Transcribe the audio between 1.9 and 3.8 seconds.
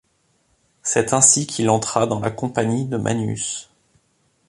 dans la compagnie de Magnús.